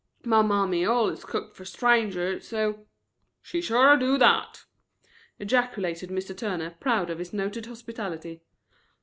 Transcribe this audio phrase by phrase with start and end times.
[0.23, 2.87] My mammy allus cooked fer strangers, so"
[3.43, 4.65] "She shore do that,"
[5.37, 6.35] ejaculated Mr.
[6.35, 8.41] Turner, proud of his noted hospitality.